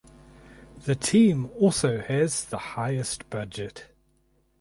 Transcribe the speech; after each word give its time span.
The 0.83 0.95
team 0.95 1.51
also 1.59 1.99
has 1.99 2.45
the 2.45 2.57
highest 2.73 3.29
budget. 3.29 3.89